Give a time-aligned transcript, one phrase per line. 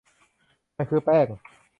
[0.77, 1.27] มันคือแป้ง